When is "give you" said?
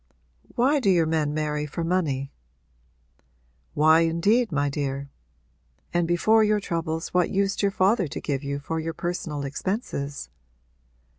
8.19-8.57